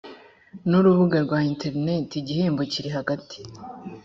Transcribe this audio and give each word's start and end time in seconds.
n 0.69 0.71
urubuga 0.79 1.17
rwa 1.25 1.39
interineti 1.51 2.13
igihembo 2.21 2.61
kiri 2.71 2.89
hagati 2.97 3.39